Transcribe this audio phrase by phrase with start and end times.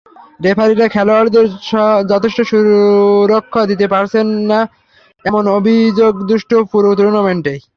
[0.45, 1.47] রেফারিরা খেলোয়াড়দের
[2.11, 4.59] যথেষ্ট সুরক্ষা দিতে পারছেন না,
[5.25, 7.59] এমন অভিযোগদুষ্ট পুরো টুর্নামেন্টই।